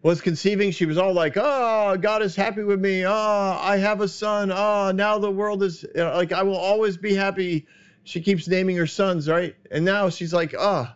[0.00, 3.04] was conceiving, she was all like, "Oh, God is happy with me.
[3.04, 4.52] Oh, I have a son.
[4.52, 7.66] Oh, now the world is you know, like I will always be happy."
[8.04, 9.56] She keeps naming her sons, right?
[9.72, 10.88] And now she's like, "Oh,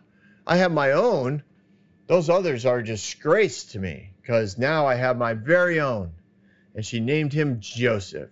[0.47, 1.43] I have my own.
[2.07, 6.13] Those others are disgrace to me because now I have my very own."
[6.75, 8.29] And she named him Joseph.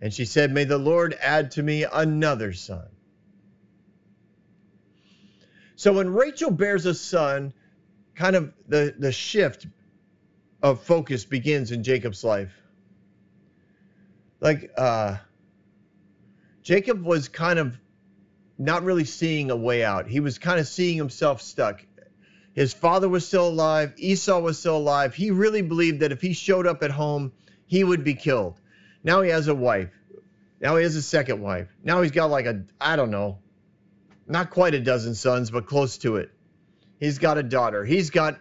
[0.00, 2.86] And she said, May the Lord add to me another son.
[5.76, 7.52] So when Rachel bears a son,
[8.14, 9.66] kind of the, the shift
[10.62, 12.52] of focus begins in Jacob's life.
[14.40, 15.16] Like uh,
[16.62, 17.78] Jacob was kind of
[18.58, 20.08] not really seeing a way out.
[20.08, 21.84] He was kind of seeing himself stuck.
[22.54, 25.14] His father was still alive, Esau was still alive.
[25.14, 27.32] He really believed that if he showed up at home,
[27.66, 28.58] he would be killed.
[29.04, 29.90] Now he has a wife.
[30.58, 31.68] Now he has a second wife.
[31.84, 33.38] Now he's got like a, I don't know,
[34.26, 36.30] not quite a dozen sons, but close to it.
[36.98, 37.84] He's got a daughter.
[37.84, 38.38] He's got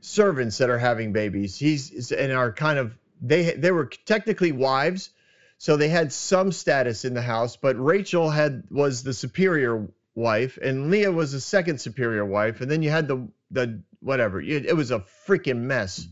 [0.00, 1.58] servants that are having babies.
[1.58, 5.10] He's and are kind of they they were technically wives,
[5.58, 7.56] so they had some status in the house.
[7.56, 12.70] But Rachel had was the superior wife, and Leah was the second superior wife, and
[12.70, 14.40] then you had the the whatever.
[14.40, 16.06] It, was a freaking mess.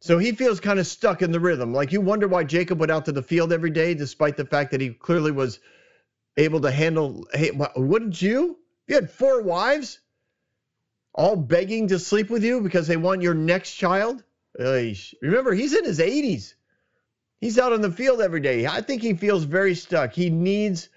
[0.00, 1.72] So he feels kind of stuck in the rhythm.
[1.72, 4.70] Like you wonder why Jacob went out to the field every day, despite the fact
[4.72, 5.60] that he clearly was
[6.36, 7.26] able to handle.
[7.32, 8.58] Hey, wouldn't you?
[8.86, 10.00] You had four wives,
[11.14, 14.22] all begging to sleep with you because they want your next child.
[14.58, 16.54] Remember, he's in his 80s.
[17.40, 18.66] He's out on the field every day.
[18.66, 20.12] I think he feels very stuck.
[20.12, 20.88] He needs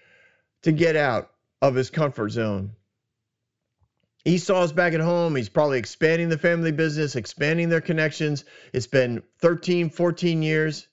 [0.61, 2.75] to get out of his comfort zone.
[4.25, 5.35] Esau's back at home.
[5.35, 8.43] He's probably expanding the family business, expanding their connections.
[8.73, 10.87] It's been 13, 14 years.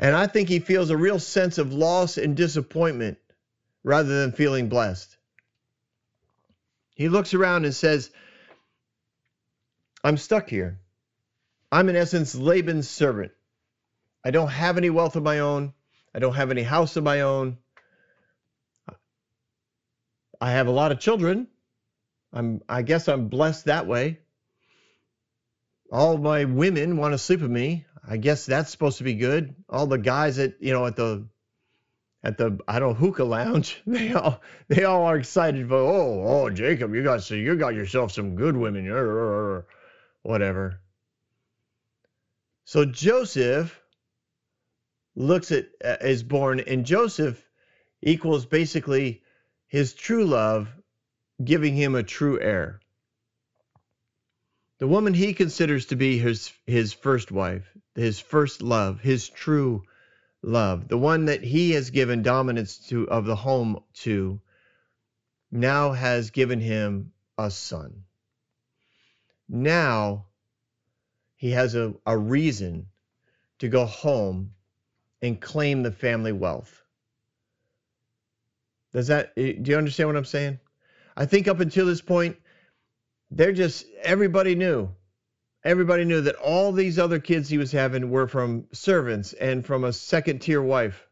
[0.00, 3.18] And I think he feels a real sense of loss and disappointment
[3.84, 5.16] rather than feeling blessed.
[6.94, 8.10] He looks around and says,
[10.02, 10.80] I'm stuck here.
[11.70, 13.32] I'm, in essence, Laban's servant.
[14.24, 15.74] I don't have any wealth of my own.
[16.14, 17.58] I don't have any house of my own.
[20.40, 21.46] I have a lot of children,
[22.32, 24.20] I'm I guess I'm blessed that way.
[25.92, 27.84] All my women want to sleep with me.
[28.06, 29.54] I guess that's supposed to be good.
[29.68, 31.26] All the guys at you know at the
[32.22, 36.24] at the I don't know, hookah lounge, they all they all are excited for oh
[36.26, 38.86] oh Jacob, you got so you got yourself some good women,
[40.22, 40.80] whatever.
[42.64, 43.80] So Joseph
[45.16, 47.42] looks at uh, is born, and Joseph
[48.02, 49.22] equals basically
[49.66, 50.68] his true love
[51.42, 52.79] giving him a true heir.
[54.80, 59.84] The woman he considers to be his, his first wife, his first love, his true
[60.42, 64.40] love, the one that he has given dominance to of the home to,
[65.50, 68.04] now has given him a son.
[69.50, 70.28] Now
[71.36, 72.86] he has a, a reason
[73.58, 74.54] to go home
[75.20, 76.82] and claim the family wealth.
[78.94, 80.58] Does that eh, do you understand what I'm saying?
[81.18, 82.38] I think up until this point,
[83.30, 84.90] they're just everybody knew.
[85.62, 89.84] Everybody knew that all these other kids he was having were from servants and from
[89.84, 91.06] a second tier wife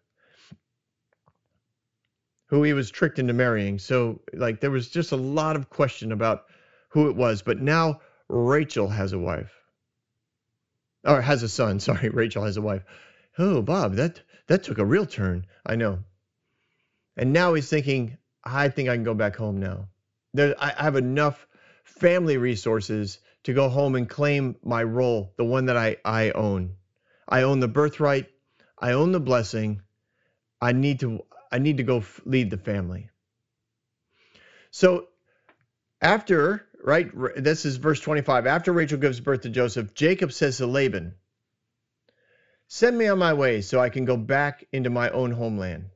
[2.46, 3.78] who he was tricked into marrying.
[3.78, 6.46] So, like, there was just a lot of question about
[6.88, 7.42] who it was.
[7.42, 9.52] But now Rachel has a wife,
[11.04, 11.78] or has a son.
[11.80, 12.84] Sorry, Rachel has a wife.
[13.36, 15.46] Oh, Bob, that that took a real turn.
[15.66, 15.98] I know.
[17.18, 19.88] And now he's thinking, I think I can go back home now
[20.34, 21.46] there, I have enough
[21.88, 26.74] family resources to go home and claim my role, the one that I, I own.
[27.28, 28.28] I own the birthright.
[28.78, 29.82] I own the blessing.
[30.60, 33.10] I need to I need to go lead the family.
[34.70, 35.08] So
[36.00, 40.66] after right this is verse 25 after Rachel gives birth to Joseph Jacob says to
[40.66, 41.14] Laban
[42.68, 45.90] send me on my way so I can go back into my own homeland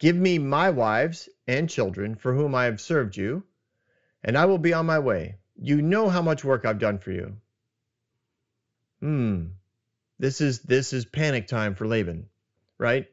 [0.00, 3.44] Give me my wives and children for whom I have served you,
[4.22, 5.36] and I will be on my way.
[5.60, 7.36] You know how much work I've done for you.
[9.00, 9.46] Hmm.
[10.18, 12.28] This is this is panic time for Laban,
[12.78, 13.06] right?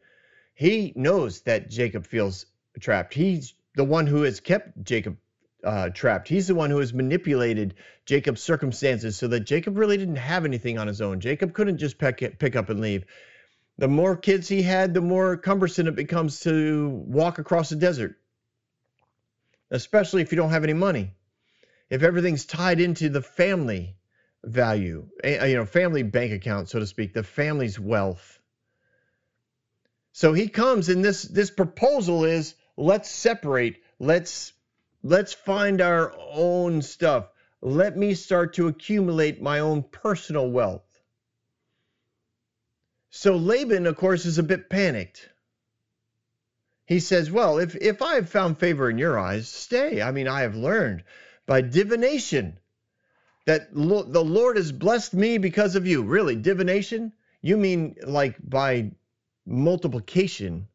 [0.54, 2.46] He knows that Jacob feels
[2.80, 3.13] trapped.
[3.13, 5.17] He's the one who has kept Jacob
[5.63, 6.28] uh, trapped.
[6.28, 10.78] He's the one who has manipulated Jacob's circumstances so that Jacob really didn't have anything
[10.78, 11.20] on his own.
[11.20, 13.06] Jacob couldn't just pick, pick up and leave.
[13.78, 18.17] The more kids he had, the more cumbersome it becomes to walk across the desert,
[19.72, 21.12] especially if you don't have any money.
[21.90, 23.96] If everything's tied into the family
[24.44, 28.40] value, eh, uh, you know, family bank account, so to speak, the family's wealth.
[30.12, 34.54] So he comes and this this proposal is let's separate, let's
[35.04, 37.30] let's find our own stuff.
[37.62, 40.84] Let me start to accumulate my own personal wealth.
[43.10, 45.30] So Laban, of course, is a bit panicked.
[46.88, 50.02] He says, Well, if, if I have found favor in your eyes, stay.
[50.02, 51.04] I mean, I have learned
[51.45, 52.60] by divination
[53.45, 56.02] that lo- the Lord has blessed me because of you.
[56.02, 57.12] Really, divination?
[57.41, 58.91] You mean like by
[59.45, 60.69] multiplication,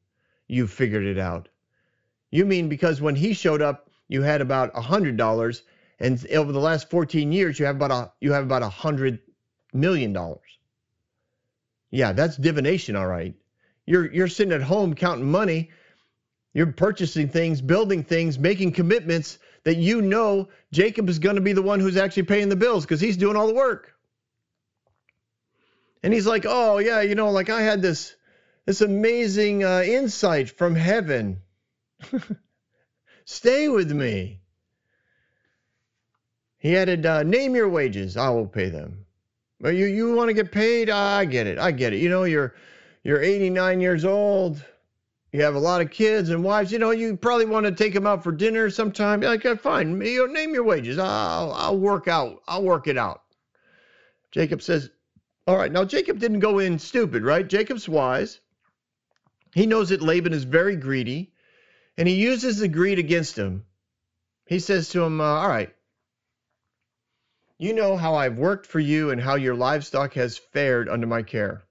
[0.46, 1.48] you figured it out.
[2.30, 5.62] You mean because when he showed up, you had about a hundred dollars,
[5.98, 9.20] and over the last 14 years, you have about a you have about a hundred
[9.72, 10.58] million dollars.
[11.90, 13.34] Yeah, that's divination, all right.
[13.86, 15.70] You're you're sitting at home counting money.
[16.54, 21.52] You're purchasing things, building things, making commitments that you know Jacob is going to be
[21.52, 23.94] the one who's actually paying the bills because he's doing all the work.
[26.02, 28.14] And he's like, "Oh yeah, you know, like I had this
[28.66, 31.42] this amazing uh, insight from heaven.
[33.24, 34.40] Stay with me."
[36.58, 38.16] He added, uh, "Name your wages.
[38.16, 39.06] I will pay them."
[39.64, 40.90] You you want to get paid?
[40.90, 41.58] I get it.
[41.58, 41.98] I get it.
[41.98, 42.54] You know, you're
[43.04, 44.62] you're 89 years old.
[45.32, 46.70] You have a lot of kids and wives.
[46.70, 49.20] You know, you probably want to take them out for dinner sometime.
[49.20, 50.98] Like, "Okay, fine, you know, name your wages.
[50.98, 52.42] I'll, I'll work out.
[52.46, 53.22] I'll work it out.
[54.30, 54.90] Jacob says,
[55.46, 55.72] all right.
[55.72, 57.46] Now, Jacob didn't go in stupid, right?
[57.46, 58.40] Jacob's wise.
[59.54, 61.32] He knows that Laban is very greedy,
[61.98, 63.64] and he uses the greed against him.
[64.46, 65.74] He says to him, uh, all right,
[67.58, 71.22] you know how I've worked for you and how your livestock has fared under my
[71.22, 71.62] care.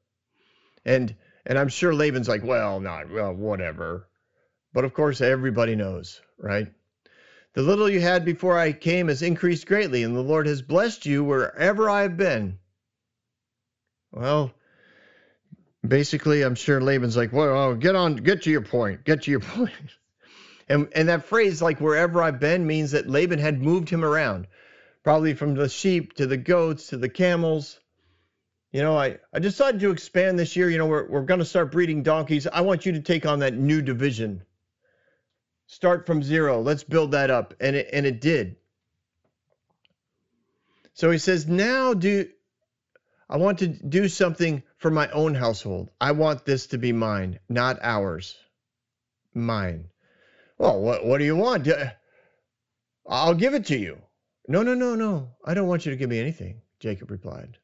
[0.86, 4.08] And and I'm sure Laban's like, well, not well, whatever.
[4.74, 6.68] But of course, everybody knows, right?
[7.54, 11.06] The little you had before I came has increased greatly, and the Lord has blessed
[11.06, 12.60] you wherever I have been.
[14.14, 14.54] Well,
[15.86, 19.32] basically, I'm sure Laban's like, well, oh, get on, get to your point, get to
[19.32, 19.74] your point.
[20.70, 24.48] And, and that phrase, like wherever I've been, means that Laban had moved him around,
[25.04, 27.81] probably from the sheep to the goats to the camels.
[28.72, 30.70] You know, I, I decided to expand this year.
[30.70, 32.48] You know, we're, we're going to start breeding donkeys.
[32.48, 34.44] I want you to take on that new division.
[35.68, 36.62] Start from zero.
[36.62, 37.54] Let's build that up.
[37.60, 38.56] And it, and it did.
[40.94, 42.28] So he says, now do
[43.32, 45.90] I want to do something for my own household.
[46.02, 48.36] I want this to be mine, not ours.
[49.34, 49.90] Mine.
[50.58, 51.66] Well, what, what do you want?
[53.08, 54.02] I'll give it to you.
[54.50, 55.30] No, no, no, no.
[55.46, 57.58] I don't want you to give me anything, Jacob replied.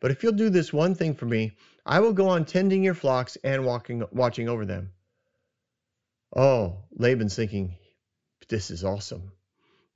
[0.00, 2.94] But if you'll do this one thing for me, I will go on tending your
[2.94, 4.92] flocks and walking, watching over them.
[6.36, 7.76] Oh, Laban's thinking,
[8.48, 9.32] this is awesome.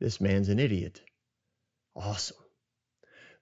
[0.00, 1.00] This man's an idiot.
[1.94, 2.38] Awesome.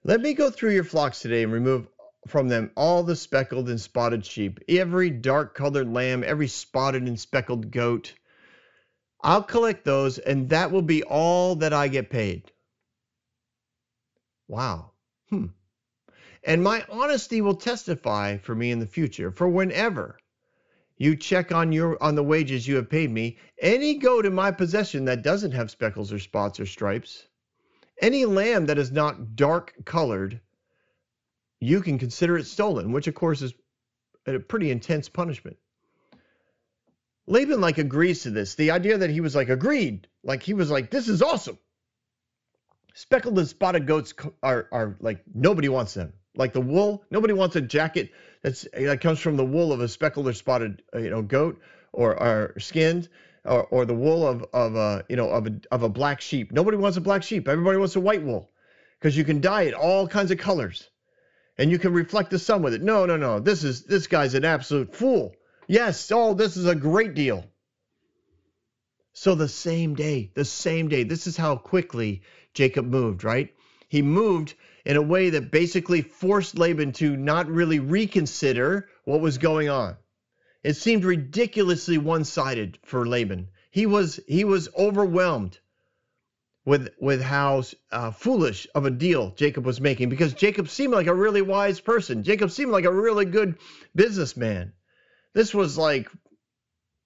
[0.03, 1.87] Let me go through your flocks today and remove
[2.27, 7.19] from them all the speckled and spotted sheep, every dark colored lamb, every spotted and
[7.19, 8.13] speckled goat.
[9.23, 12.51] I'll collect those, and that will be all that I get paid.
[14.47, 14.91] Wow.
[15.29, 15.47] Hmm.
[16.43, 20.17] And my honesty will testify for me in the future, for whenever
[20.97, 24.51] you check on your on the wages you have paid me, any goat in my
[24.51, 27.27] possession that doesn't have speckles or spots or stripes,
[28.01, 30.41] any lamb that is not dark colored,
[31.59, 33.53] you can consider it stolen, which of course is
[34.25, 35.57] a pretty intense punishment.
[37.27, 38.55] Laban like agrees to this.
[38.55, 41.59] The idea that he was like agreed, like he was like, this is awesome.
[42.93, 46.13] Speckled and spotted goats are are like nobody wants them.
[46.35, 49.87] Like the wool, nobody wants a jacket that's that comes from the wool of a
[49.87, 53.09] speckled or spotted uh, you know goat or or skinned
[53.43, 56.51] or, or the wool of of a you know of a of a black sheep.
[56.51, 57.47] Nobody wants a black sheep.
[57.47, 58.49] Everybody wants a white wool
[58.99, 60.89] because you can dye it all kinds of colors,
[61.57, 62.81] and you can reflect the sun with it.
[62.81, 63.39] No, no, no.
[63.39, 65.33] This is this guy's an absolute fool.
[65.67, 67.45] Yes, oh, this is a great deal.
[69.13, 71.03] So the same day, the same day.
[71.03, 72.21] This is how quickly
[72.53, 73.23] Jacob moved.
[73.23, 73.53] Right?
[73.89, 79.37] He moved in a way that basically forced Laban to not really reconsider what was
[79.37, 79.97] going on.
[80.63, 83.49] It seemed ridiculously one-sided for Laban.
[83.71, 85.59] He was he was overwhelmed
[86.65, 91.07] with with how uh, foolish of a deal Jacob was making because Jacob seemed like
[91.07, 92.23] a really wise person.
[92.23, 93.57] Jacob seemed like a really good
[93.95, 94.73] businessman.
[95.33, 96.09] This was like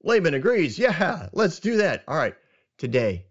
[0.04, 0.78] Laban agrees.
[0.78, 2.04] Yeah, let's do that.
[2.08, 2.36] All right,
[2.78, 3.26] today.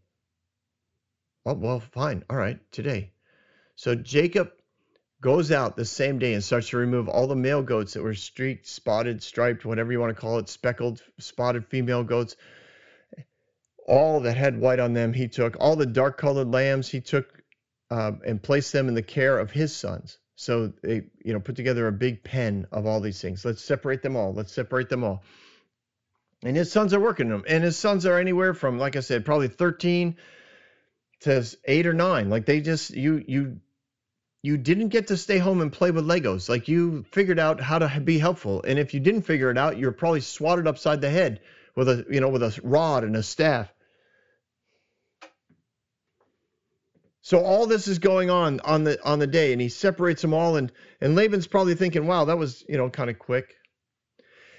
[1.46, 2.24] Oh, well, fine.
[2.30, 3.13] All right, today.
[3.76, 4.52] So Jacob
[5.20, 8.14] goes out the same day and starts to remove all the male goats that were
[8.14, 12.36] streaked, spotted, striped, whatever you want to call it, speckled, spotted female goats.
[13.86, 15.56] All that had white on them, he took.
[15.60, 17.42] All the dark colored lambs, he took
[17.90, 20.18] um, and placed them in the care of his sons.
[20.36, 23.44] So they, you know, put together a big pen of all these things.
[23.44, 24.32] Let's separate them all.
[24.32, 25.22] Let's separate them all.
[26.42, 27.44] And his sons are working them.
[27.48, 30.16] And his sons are anywhere from, like I said, probably 13
[31.24, 32.30] to eight or nine.
[32.30, 33.60] Like they just you you
[34.42, 36.48] you didn't get to stay home and play with Legos.
[36.48, 39.78] Like you figured out how to be helpful, and if you didn't figure it out,
[39.78, 41.40] you're probably swatted upside the head
[41.74, 43.72] with a you know with a rod and a staff.
[47.22, 50.34] So all this is going on on the on the day, and he separates them
[50.34, 53.54] all, and and Laban's probably thinking, "Wow, that was you know kind of quick."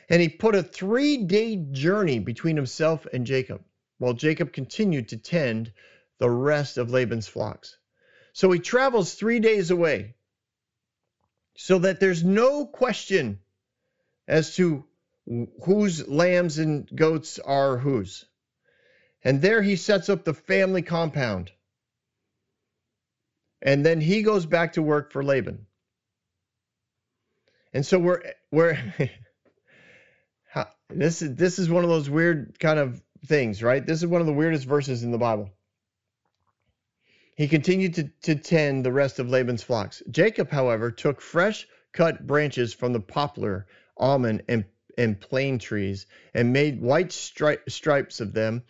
[0.09, 3.63] And he put a three-day journey between himself and Jacob,
[3.97, 5.73] while Jacob continued to tend
[6.19, 7.77] the rest of Laban's flocks.
[8.33, 10.15] So he travels three days away
[11.55, 13.39] so that there's no question
[14.27, 14.85] as to
[15.63, 18.25] whose lambs and goats are whose.
[19.23, 21.51] And there he sets up the family compound.
[23.61, 25.65] And then he goes back to work for Laban.
[27.73, 28.77] And so we're we're
[30.89, 33.85] this is this is one of those weird kind of things, right?
[33.85, 35.49] This is one of the weirdest verses in the Bible.
[37.35, 40.01] He continued to, to tend the rest of Laban's flocks.
[40.09, 43.67] Jacob, however, took fresh cut branches from the poplar,
[43.97, 44.63] almond, and,
[44.97, 48.63] and plane trees, and made white stri- stripes of them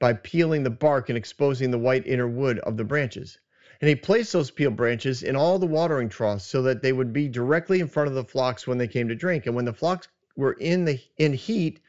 [0.00, 3.38] by peeling the bark and exposing the white inner wood of the branches.
[3.80, 7.14] And he placed those peeled branches in all the watering troughs so that they would
[7.14, 9.46] be directly in front of the flocks when they came to drink.
[9.46, 11.80] And when the flocks were in the in heat,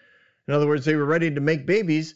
[0.48, 2.16] in other words, they were ready to make babies,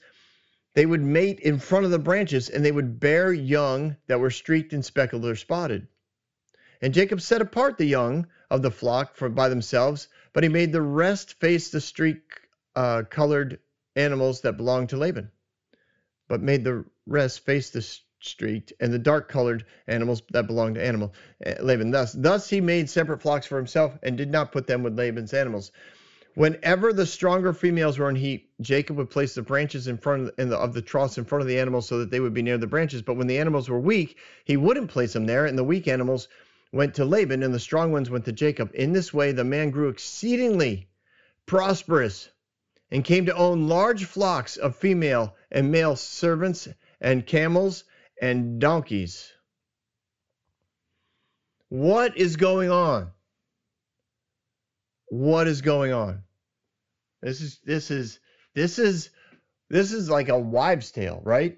[0.75, 4.29] they would mate in front of the branches and they would bear young that were
[4.29, 5.87] streaked and speckled or spotted.
[6.81, 10.81] And Jacob set apart the young of the flock by themselves, but he made the
[10.81, 12.41] rest face the streak
[12.75, 13.59] uh, colored
[13.95, 15.31] animals that belonged to Laban,
[16.27, 17.81] but made the rest face the
[18.19, 21.13] streaked and the dark colored animals that belonged to animal
[21.45, 21.91] uh, Laban.
[21.91, 25.33] Thus, thus he made separate flocks for himself and did not put them with Laban's
[25.33, 25.71] animals.
[26.35, 30.49] Whenever the stronger females were in heat, Jacob would place the branches in front of
[30.49, 32.57] the, of the troughs in front of the animals so that they would be near
[32.57, 33.01] the branches.
[33.01, 36.27] But when the animals were weak, he wouldn't place them there, and the weak animals
[36.73, 38.69] went to Laban, and the strong ones went to Jacob.
[38.73, 40.89] In this way, the man grew exceedingly
[41.45, 42.29] prosperous
[42.91, 46.67] and came to own large flocks of female and male servants
[46.99, 47.85] and camels
[48.21, 49.31] and donkeys.
[51.69, 53.11] What is going on?
[55.07, 56.24] What is going on?
[57.25, 58.19] This is this is
[58.53, 59.09] this is
[59.67, 61.57] this is like a wives' tale, right?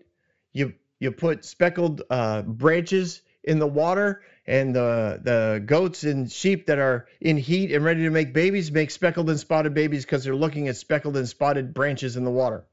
[0.53, 6.67] You you put speckled uh, branches in the water, and the the goats and sheep
[6.67, 10.23] that are in heat and ready to make babies make speckled and spotted babies because
[10.23, 12.63] they're looking at speckled and spotted branches in the water.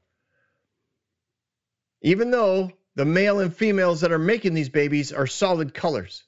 [2.01, 6.23] Even though the male and females that are making these babies are solid colors,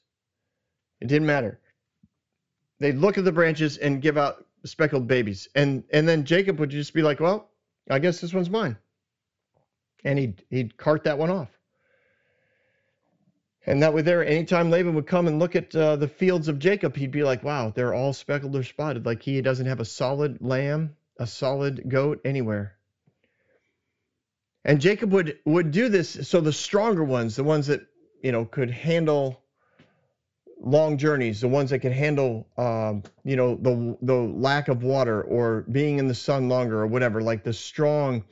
[1.00, 1.60] it didn't matter.
[2.78, 5.48] They'd look at the branches and give out speckled babies.
[5.54, 7.50] And and then Jacob would just be like, "Well,
[7.90, 8.76] I guess this one's mine,"
[10.04, 11.50] and he'd he'd cart that one off.
[13.66, 16.58] And that way, there, anytime Laban would come and look at uh, the fields of
[16.58, 19.04] Jacob, he'd be like, "Wow, they're all speckled or spotted.
[19.04, 22.78] Like he doesn't have a solid lamb, a solid goat anywhere."
[24.64, 27.86] And Jacob would would do this so the stronger ones, the ones that
[28.22, 29.42] you know could handle
[30.60, 35.22] long journeys, the ones that can handle, um, you know, the the lack of water
[35.22, 38.24] or being in the sun longer or whatever, like the strong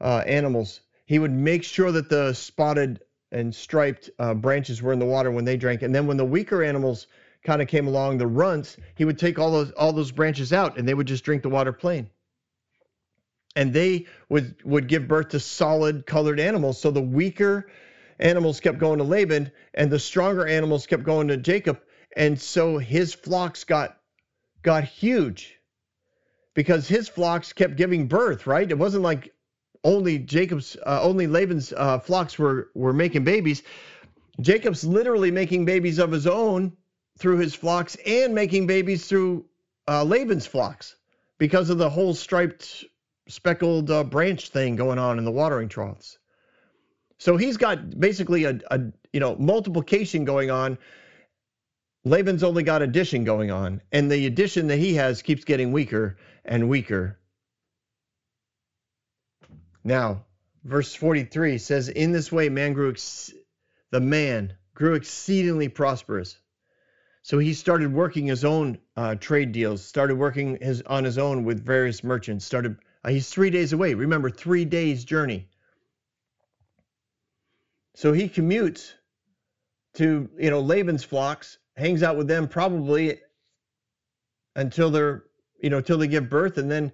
[0.00, 0.80] uh, animals.
[1.06, 3.00] He would make sure that the spotted
[3.30, 6.24] and striped uh, branches were in the water when they drank, and then when the
[6.24, 7.06] weaker animals
[7.44, 10.78] kind of came along, the runts, he would take all those all those branches out,
[10.78, 12.08] and they would just drink the water plain.
[13.54, 16.80] And they would would give birth to solid colored animals.
[16.80, 17.68] So the weaker
[18.22, 21.80] animals kept going to Laban, and the stronger animals kept going to Jacob.
[22.16, 23.98] And so his flocks got
[24.62, 25.56] got huge
[26.54, 28.70] because his flocks kept giving birth, right?
[28.70, 29.32] It wasn't like
[29.84, 33.62] only Jacob's uh, only Laban's uh, flocks were were making babies.
[34.40, 36.72] Jacob's literally making babies of his own
[37.18, 39.44] through his flocks and making babies through
[39.88, 40.96] uh, Laban's flocks
[41.38, 42.84] because of the whole striped
[43.28, 46.18] speckled uh, branch thing going on in the watering troughs.
[47.22, 48.80] So he's got basically a, a
[49.12, 50.76] you know multiplication going on.
[52.04, 56.16] Laban's only got addition going on, and the addition that he has keeps getting weaker
[56.44, 57.20] and weaker.
[59.84, 60.24] Now,
[60.64, 63.32] verse 43 says, "In this way, man grew ex-
[63.92, 66.36] the man grew exceedingly prosperous."
[67.22, 71.44] So he started working his own uh, trade deals, started working his on his own
[71.44, 72.44] with various merchants.
[72.44, 72.78] Started.
[73.04, 73.94] Uh, he's three days away.
[73.94, 75.48] Remember, three days journey.
[77.94, 78.92] So he commutes
[79.94, 83.20] to, you know, Laban's flocks, hangs out with them probably
[84.56, 85.24] until they're,
[85.60, 86.92] you know, till they give birth, and then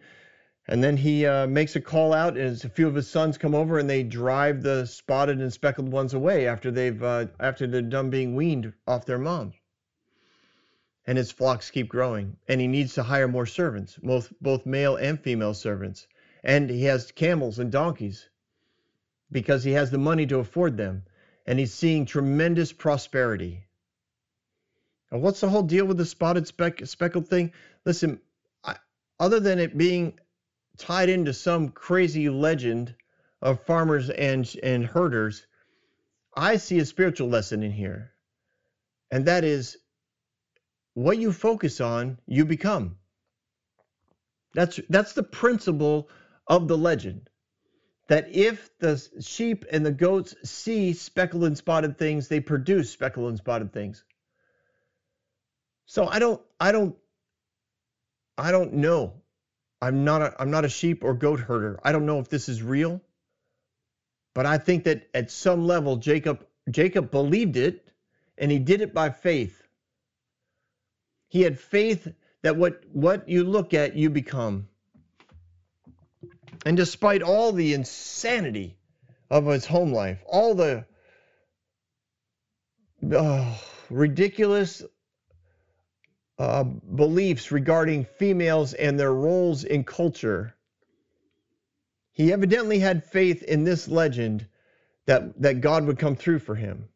[0.70, 3.54] and then he uh, makes a call out, and a few of his sons come
[3.54, 7.82] over, and they drive the spotted and speckled ones away after they've uh, after they're
[7.82, 9.54] done being weaned off their mom.
[11.06, 14.96] And his flocks keep growing, and he needs to hire more servants, both both male
[14.96, 16.06] and female servants,
[16.42, 18.28] and he has camels and donkeys
[19.30, 21.04] because he has the money to afford them
[21.46, 23.64] and he's seeing tremendous prosperity.
[25.10, 27.52] And what's the whole deal with the spotted speck, speckled thing?
[27.84, 28.20] Listen,
[28.64, 28.76] I,
[29.18, 30.18] other than it being
[30.76, 32.94] tied into some crazy legend
[33.40, 35.46] of farmers and, and herders,
[36.36, 38.12] I see a spiritual lesson in here.
[39.10, 39.78] And that is
[40.94, 42.98] what you focus on, you become.
[44.54, 46.08] That's that's the principle
[46.46, 47.30] of the legend
[48.08, 53.28] that if the sheep and the goats see speckled and spotted things, they produce speckled
[53.28, 54.04] and spotted things.
[55.86, 56.96] So I don't, I don't,
[58.36, 59.14] I don't know.
[59.80, 61.78] I'm not a, I'm not a sheep or goat herder.
[61.84, 63.00] I don't know if this is real,
[64.34, 67.88] but I think that at some level Jacob Jacob believed it,
[68.36, 69.62] and he did it by faith.
[71.28, 72.08] He had faith
[72.42, 74.68] that what what you look at, you become.
[76.64, 78.76] And despite all the insanity
[79.30, 80.86] of his home life, all the
[83.14, 83.54] uh,
[83.90, 84.82] ridiculous
[86.38, 90.54] uh, beliefs regarding females and their roles in culture,
[92.12, 94.46] he evidently had faith in this legend
[95.06, 96.88] that, that God would come through for him.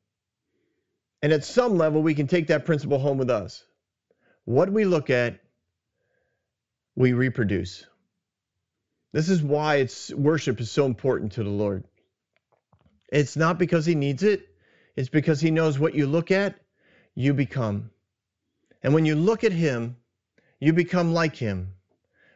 [1.22, 3.64] And at some level, we can take that principle home with us.
[4.44, 5.38] What we look at,
[6.96, 7.86] we reproduce.
[9.12, 11.84] This is why it's worship is so important to the Lord.
[13.10, 14.48] It's not because he needs it,
[14.96, 16.58] it's because he knows what you look at,
[17.14, 17.90] you become.
[18.82, 19.96] And when you look at him,
[20.60, 21.74] you become like him,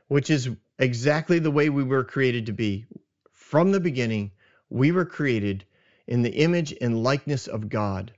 [0.09, 2.87] which is exactly the way we were created to be.
[3.33, 4.33] From the beginning,
[4.69, 5.65] we were created
[6.07, 8.13] in the image and likeness of God.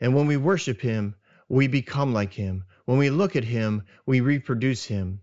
[0.00, 1.14] And when we worship him,
[1.48, 2.64] we become like him.
[2.84, 5.20] When we look at him, we reproduce him.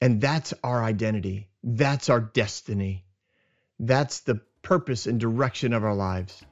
[0.00, 1.48] And that's our identity.
[1.62, 3.04] That's our destiny.
[3.78, 6.42] That's the purpose and direction of our lives.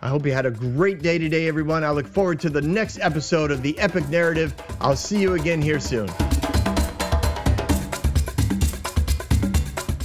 [0.00, 1.84] I hope you had a great day today, everyone.
[1.84, 4.54] I look forward to the next episode of The Epic Narrative.
[4.80, 6.06] I'll see you again here soon.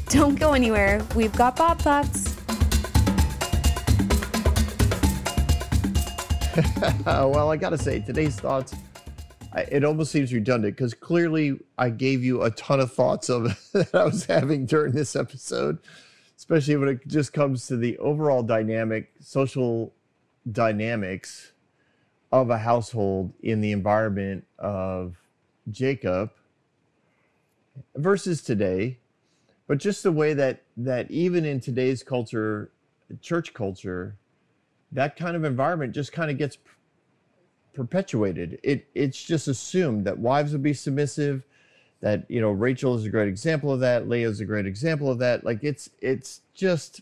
[0.09, 1.01] Don't go anywhere.
[1.15, 2.35] We've got Bob Thoughts.
[7.05, 8.73] well, I got to say, today's thoughts,
[9.61, 13.43] it almost seems redundant because clearly I gave you a ton of thoughts of
[13.73, 15.79] that I was having during this episode
[16.37, 19.93] especially when it just comes to the overall dynamic, social
[20.51, 21.53] dynamics
[22.31, 25.15] of a household in the environment of
[25.71, 26.31] Jacob
[27.95, 28.97] versus today,
[29.67, 32.69] but just the way that that even in today's culture,
[33.21, 34.15] church culture,
[34.91, 36.57] that kind of environment just kind of gets
[37.75, 38.59] perpetuated.
[38.63, 41.43] It it's just assumed that wives would be submissive,
[42.01, 44.09] that you know Rachel is a great example of that.
[44.09, 45.43] Leah is a great example of that.
[45.43, 47.01] Like it's it's just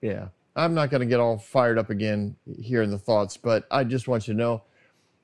[0.00, 0.28] yeah.
[0.56, 3.84] I'm not going to get all fired up again here in the thoughts, but I
[3.84, 4.62] just want you to know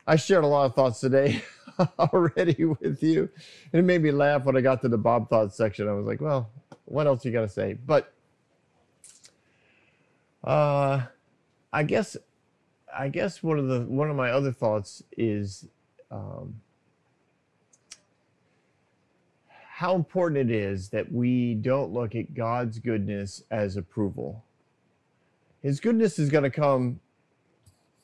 [0.07, 1.43] I shared a lot of thoughts today
[1.99, 3.31] already with you.
[3.73, 5.89] And it made me laugh when I got to the Bob thoughts section.
[5.89, 6.51] I was like, well,
[6.85, 7.75] what else you got to say?
[7.75, 8.13] But
[10.45, 11.03] uh,
[11.73, 12.17] I guess
[12.97, 15.67] I guess one of the one of my other thoughts is
[16.11, 16.61] um,
[19.49, 24.45] how important it is that we don't look at God's goodness as approval.
[25.63, 27.01] His goodness is going to come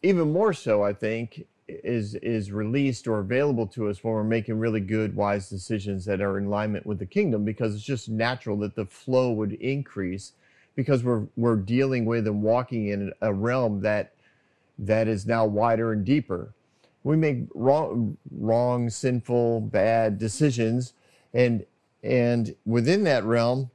[0.03, 4.59] even more so, I think, is is released or available to us when we're making
[4.59, 8.57] really good, wise decisions that are in alignment with the kingdom, because it's just natural
[8.59, 10.33] that the flow would increase
[10.77, 14.13] because we're we're dealing with and walking in a realm that
[14.79, 16.55] that is now wider and deeper.
[17.03, 20.95] We make wrong, wrong, sinful, bad decisions,
[21.33, 21.65] and
[22.03, 23.71] and within that realm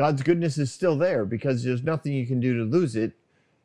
[0.00, 3.12] god's goodness is still there because there's nothing you can do to lose it.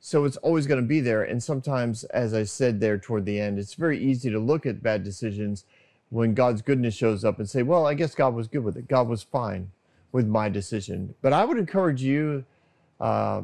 [0.02, 1.24] So it's always going to be there.
[1.24, 4.84] And sometimes as i said there toward the end it's very easy to look at
[4.84, 5.64] bad decisions
[6.10, 8.90] when god's goodness shows up and say well i guess god was good with it.
[8.90, 9.72] God was fine
[10.12, 11.16] with my decision.
[11.22, 12.44] But i would encourage you
[13.00, 13.44] uh,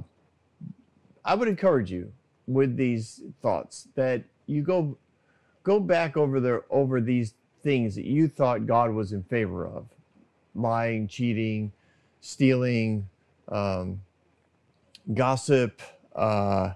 [1.24, 2.12] i would encourage you
[2.48, 4.98] with these thoughts that you go
[5.64, 7.34] go back over the over these
[7.64, 9.86] things that you thought God was in favor of
[10.56, 11.72] lying, cheating,
[12.20, 13.08] stealing,
[13.50, 14.02] um,
[15.14, 15.82] gossip,
[16.16, 16.72] uh,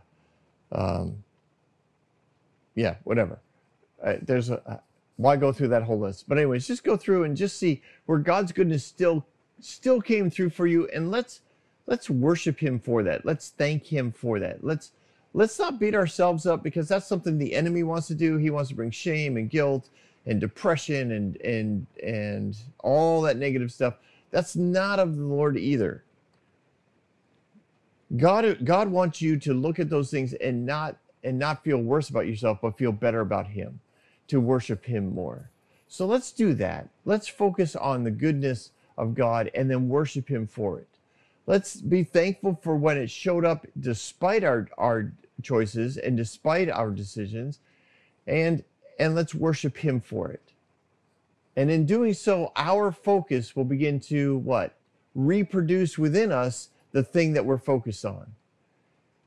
[0.72, 1.24] um,
[2.76, 3.39] yeah, whatever.
[4.03, 4.82] Uh, there's a,
[5.18, 6.28] why go through that whole list?
[6.28, 9.26] But anyways, just go through and just see where God's goodness still
[9.61, 11.41] still came through for you, and let's
[11.88, 13.26] let's worship Him for that.
[13.26, 14.63] Let's thank Him for that.
[14.63, 14.91] Let's
[15.36, 18.38] let's not beat ourselves up because that's something the enemy wants to do.
[18.38, 19.90] He wants to bring shame and guilt
[20.26, 23.96] and depression and and and all that negative stuff.
[24.32, 26.04] That's not of the lord either.
[28.16, 32.10] God god wants you to look at those things and not and not feel worse
[32.10, 33.82] about yourself but feel better about him
[34.30, 35.50] to worship him more.
[35.88, 36.88] So let's do that.
[37.04, 40.88] Let's focus on the goodness of god and then worship him for it.
[41.46, 45.12] Let's be thankful for when it showed up despite our our
[45.42, 47.60] choices and despite our decisions
[48.28, 48.64] and
[48.98, 50.54] and let's worship him for it.
[51.56, 54.78] And in doing so, our focus will begin to what?
[55.14, 58.34] Reproduce within us the thing that we're focused on.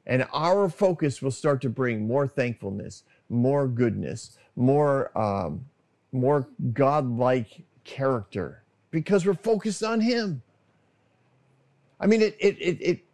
[0.07, 5.67] And our focus will start to bring more thankfulness, more goodness, more um,
[6.13, 10.43] more godlike character because we're focused on Him.
[12.01, 13.05] I mean, it it it, it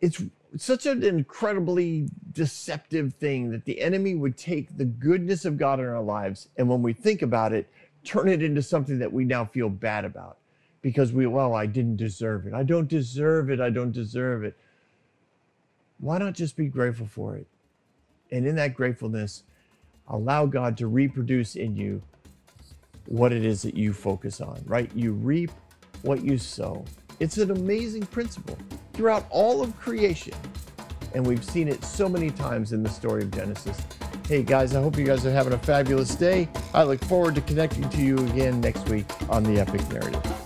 [0.00, 0.22] it's
[0.56, 5.86] such an incredibly deceptive thing that the enemy would take the goodness of God in
[5.86, 7.68] our lives and when we think about it,
[8.04, 10.38] turn it into something that we now feel bad about.
[10.82, 12.54] because we, well, I didn't deserve it.
[12.54, 13.60] I don't deserve it.
[13.60, 14.56] I don't deserve it.
[15.98, 17.48] Why not just be grateful for it?
[18.30, 19.42] And in that gratefulness,
[20.08, 22.02] allow God to reproduce in you
[23.06, 24.90] what it is that you focus on, right?
[24.94, 25.50] You reap
[26.02, 26.84] what you sow.
[27.18, 28.58] It's an amazing principle
[28.92, 30.34] throughout all of creation.
[31.14, 33.80] And we've seen it so many times in the story of Genesis.
[34.28, 36.46] Hey guys, I hope you guys are having a fabulous day.
[36.74, 40.45] I look forward to connecting to you again next week on The Epic Narrative.